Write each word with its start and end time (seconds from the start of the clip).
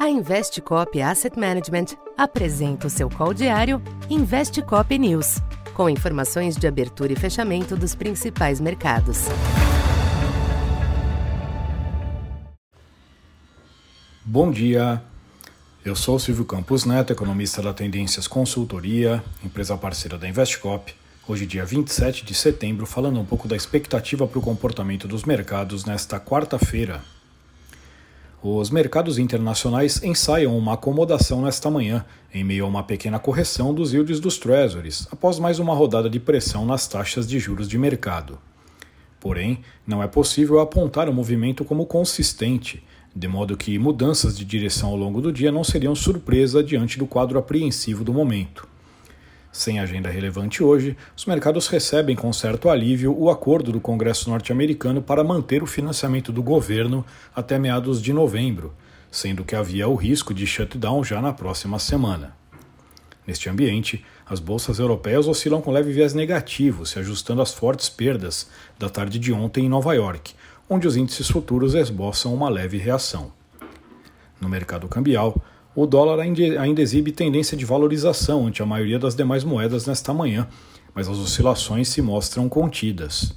A 0.00 0.08
Investcop 0.08 0.98
Asset 1.02 1.38
Management 1.38 1.88
apresenta 2.16 2.86
o 2.86 2.90
seu 2.90 3.10
call 3.10 3.34
diário 3.34 3.82
Investcop 4.08 4.98
News, 4.98 5.42
com 5.74 5.90
informações 5.90 6.56
de 6.56 6.66
abertura 6.66 7.12
e 7.12 7.16
fechamento 7.16 7.76
dos 7.76 7.94
principais 7.94 8.62
mercados. 8.62 9.26
Bom 14.24 14.50
dia. 14.50 15.02
Eu 15.84 15.94
sou 15.94 16.18
Silvio 16.18 16.46
Campos 16.46 16.86
Neto, 16.86 17.12
economista 17.12 17.60
da 17.60 17.74
Tendências 17.74 18.26
Consultoria, 18.26 19.22
empresa 19.44 19.76
parceira 19.76 20.16
da 20.16 20.26
Investcop. 20.26 20.94
Hoje, 21.28 21.44
dia 21.44 21.66
27 21.66 22.24
de 22.24 22.32
setembro, 22.32 22.86
falando 22.86 23.20
um 23.20 23.24
pouco 23.26 23.46
da 23.46 23.54
expectativa 23.54 24.26
para 24.26 24.38
o 24.38 24.42
comportamento 24.42 25.06
dos 25.06 25.24
mercados 25.24 25.84
nesta 25.84 26.18
quarta-feira, 26.18 27.02
os 28.42 28.70
mercados 28.70 29.18
internacionais 29.18 30.02
ensaiam 30.02 30.56
uma 30.56 30.72
acomodação 30.72 31.42
nesta 31.42 31.70
manhã, 31.70 32.06
em 32.32 32.42
meio 32.42 32.64
a 32.64 32.68
uma 32.68 32.82
pequena 32.82 33.18
correção 33.18 33.74
dos 33.74 33.92
yields 33.92 34.18
dos 34.18 34.38
Treasuries, 34.38 35.06
após 35.12 35.38
mais 35.38 35.58
uma 35.58 35.74
rodada 35.74 36.08
de 36.08 36.18
pressão 36.18 36.64
nas 36.64 36.88
taxas 36.88 37.28
de 37.28 37.38
juros 37.38 37.68
de 37.68 37.76
mercado. 37.76 38.38
Porém, 39.20 39.60
não 39.86 40.02
é 40.02 40.06
possível 40.06 40.58
apontar 40.58 41.06
o 41.06 41.12
movimento 41.12 41.66
como 41.66 41.84
consistente, 41.84 42.82
de 43.14 43.28
modo 43.28 43.58
que 43.58 43.78
mudanças 43.78 44.38
de 44.38 44.44
direção 44.46 44.88
ao 44.88 44.96
longo 44.96 45.20
do 45.20 45.30
dia 45.30 45.52
não 45.52 45.62
seriam 45.62 45.94
surpresa 45.94 46.62
diante 46.62 46.98
do 46.98 47.06
quadro 47.06 47.38
apreensivo 47.38 48.02
do 48.02 48.14
momento. 48.14 48.69
Sem 49.52 49.80
agenda 49.80 50.08
relevante 50.08 50.62
hoje, 50.62 50.96
os 51.16 51.26
mercados 51.26 51.66
recebem 51.66 52.14
com 52.14 52.32
certo 52.32 52.68
alívio 52.68 53.12
o 53.18 53.28
acordo 53.28 53.72
do 53.72 53.80
Congresso 53.80 54.30
norte-americano 54.30 55.02
para 55.02 55.24
manter 55.24 55.60
o 55.60 55.66
financiamento 55.66 56.30
do 56.30 56.40
governo 56.40 57.04
até 57.34 57.58
meados 57.58 58.00
de 58.00 58.12
novembro, 58.12 58.72
sendo 59.10 59.44
que 59.44 59.56
havia 59.56 59.88
o 59.88 59.96
risco 59.96 60.32
de 60.32 60.46
shutdown 60.46 61.02
já 61.02 61.20
na 61.20 61.32
próxima 61.32 61.80
semana. 61.80 62.36
Neste 63.26 63.48
ambiente, 63.48 64.04
as 64.24 64.38
bolsas 64.38 64.78
europeias 64.78 65.26
oscilam 65.26 65.60
com 65.60 65.72
leve 65.72 65.92
viés 65.92 66.14
negativo, 66.14 66.86
se 66.86 67.00
ajustando 67.00 67.42
às 67.42 67.52
fortes 67.52 67.88
perdas 67.88 68.48
da 68.78 68.88
tarde 68.88 69.18
de 69.18 69.32
ontem 69.32 69.66
em 69.66 69.68
Nova 69.68 69.92
York, 69.94 70.32
onde 70.68 70.86
os 70.86 70.96
índices 70.96 71.28
futuros 71.28 71.74
esboçam 71.74 72.32
uma 72.32 72.48
leve 72.48 72.78
reação. 72.78 73.32
No 74.40 74.48
mercado 74.48 74.86
cambial, 74.86 75.36
o 75.74 75.86
dólar 75.86 76.18
ainda 76.20 76.82
exibe 76.82 77.12
tendência 77.12 77.56
de 77.56 77.64
valorização 77.64 78.46
ante 78.46 78.62
a 78.62 78.66
maioria 78.66 78.98
das 78.98 79.14
demais 79.14 79.44
moedas 79.44 79.86
nesta 79.86 80.12
manhã, 80.12 80.48
mas 80.92 81.08
as 81.08 81.16
oscilações 81.16 81.88
se 81.88 82.02
mostram 82.02 82.48
contidas. 82.48 83.32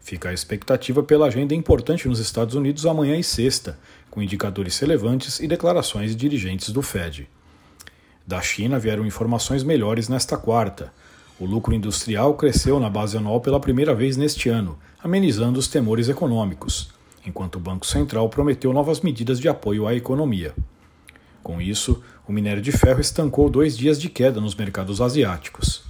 Fica 0.00 0.28
a 0.28 0.32
expectativa 0.32 1.02
pela 1.02 1.26
agenda 1.26 1.54
importante 1.54 2.06
nos 2.06 2.20
Estados 2.20 2.54
Unidos 2.54 2.86
amanhã 2.86 3.16
e 3.16 3.24
sexta, 3.24 3.78
com 4.10 4.22
indicadores 4.22 4.78
relevantes 4.78 5.40
e 5.40 5.48
declarações 5.48 6.10
de 6.10 6.16
dirigentes 6.16 6.70
do 6.70 6.82
Fed. 6.82 7.28
Da 8.24 8.40
China 8.40 8.78
vieram 8.78 9.04
informações 9.04 9.64
melhores 9.64 10.08
nesta 10.08 10.36
quarta. 10.36 10.92
O 11.40 11.44
lucro 11.44 11.74
industrial 11.74 12.34
cresceu 12.34 12.78
na 12.78 12.88
base 12.88 13.16
anual 13.16 13.40
pela 13.40 13.58
primeira 13.58 13.94
vez 13.94 14.16
neste 14.16 14.48
ano, 14.48 14.78
amenizando 15.02 15.58
os 15.58 15.66
temores 15.66 16.08
econômicos, 16.08 16.90
enquanto 17.26 17.56
o 17.56 17.60
Banco 17.60 17.84
Central 17.84 18.28
prometeu 18.28 18.72
novas 18.72 19.00
medidas 19.00 19.40
de 19.40 19.48
apoio 19.48 19.86
à 19.86 19.94
economia. 19.94 20.54
Com 21.44 21.60
isso, 21.60 22.02
o 22.26 22.32
minério 22.32 22.62
de 22.62 22.72
ferro 22.72 23.02
estancou 23.02 23.50
dois 23.50 23.76
dias 23.76 24.00
de 24.00 24.08
queda 24.08 24.40
nos 24.40 24.54
mercados 24.54 25.02
asiáticos. 25.02 25.84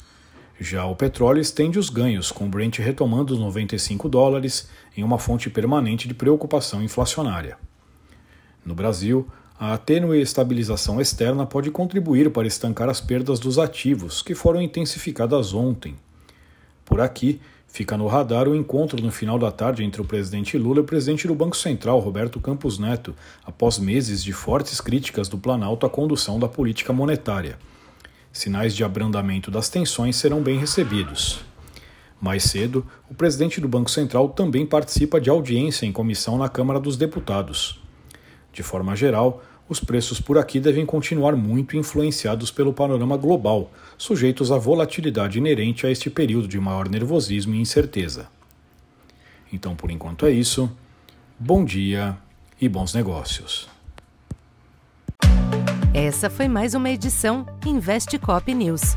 Já 0.58 0.84
o 0.84 0.96
petróleo 0.96 1.40
estende 1.40 1.78
os 1.78 1.88
ganhos, 1.88 2.32
com 2.32 2.46
o 2.46 2.48
Brent 2.48 2.78
retomando 2.78 3.32
os 3.32 3.38
95 3.38 4.08
dólares 4.08 4.68
em 4.96 5.04
uma 5.04 5.16
fonte 5.16 5.48
permanente 5.48 6.08
de 6.08 6.14
preocupação 6.14 6.82
inflacionária. 6.82 7.56
No 8.66 8.74
Brasil, 8.74 9.28
a 9.56 9.78
tênue 9.78 10.20
estabilização 10.20 11.00
externa 11.00 11.46
pode 11.46 11.70
contribuir 11.70 12.32
para 12.32 12.48
estancar 12.48 12.88
as 12.88 13.00
perdas 13.00 13.38
dos 13.38 13.56
ativos, 13.56 14.22
que 14.22 14.34
foram 14.34 14.60
intensificadas 14.60 15.54
ontem. 15.54 15.94
Por 16.84 17.00
aqui, 17.00 17.40
Fica 17.74 17.96
no 17.96 18.06
radar 18.06 18.48
o 18.48 18.54
encontro 18.54 19.02
no 19.02 19.10
final 19.10 19.36
da 19.36 19.50
tarde 19.50 19.82
entre 19.82 20.00
o 20.00 20.04
presidente 20.04 20.56
Lula 20.56 20.78
e 20.78 20.82
o 20.82 20.84
presidente 20.84 21.26
do 21.26 21.34
Banco 21.34 21.56
Central, 21.56 21.98
Roberto 21.98 22.38
Campos 22.38 22.78
Neto, 22.78 23.16
após 23.44 23.80
meses 23.80 24.22
de 24.22 24.32
fortes 24.32 24.80
críticas 24.80 25.28
do 25.28 25.36
Planalto 25.36 25.84
à 25.84 25.90
condução 25.90 26.38
da 26.38 26.46
política 26.46 26.92
monetária. 26.92 27.58
Sinais 28.32 28.76
de 28.76 28.84
abrandamento 28.84 29.50
das 29.50 29.68
tensões 29.68 30.14
serão 30.14 30.40
bem 30.40 30.56
recebidos. 30.56 31.40
Mais 32.20 32.44
cedo, 32.44 32.86
o 33.10 33.14
presidente 33.14 33.60
do 33.60 33.66
Banco 33.66 33.90
Central 33.90 34.28
também 34.28 34.64
participa 34.64 35.20
de 35.20 35.28
audiência 35.28 35.84
em 35.84 35.90
comissão 35.90 36.38
na 36.38 36.48
Câmara 36.48 36.78
dos 36.78 36.96
Deputados. 36.96 37.82
De 38.52 38.62
forma 38.62 38.94
geral, 38.94 39.42
os 39.68 39.80
preços 39.80 40.20
por 40.20 40.38
aqui 40.38 40.60
devem 40.60 40.84
continuar 40.84 41.34
muito 41.34 41.76
influenciados 41.76 42.50
pelo 42.50 42.72
panorama 42.72 43.16
global, 43.16 43.70
sujeitos 43.96 44.52
à 44.52 44.58
volatilidade 44.58 45.38
inerente 45.38 45.86
a 45.86 45.90
este 45.90 46.10
período 46.10 46.46
de 46.46 46.60
maior 46.60 46.88
nervosismo 46.88 47.54
e 47.54 47.60
incerteza. 47.60 48.26
Então, 49.52 49.74
por 49.74 49.90
enquanto 49.90 50.26
é 50.26 50.30
isso. 50.30 50.70
Bom 51.38 51.64
dia 51.64 52.16
e 52.60 52.68
bons 52.68 52.92
negócios. 52.94 53.68
Essa 55.92 56.28
foi 56.28 56.48
mais 56.48 56.74
uma 56.74 56.90
edição 56.90 57.46
Investe 57.64 58.18
Cop 58.18 58.52
News. 58.52 58.96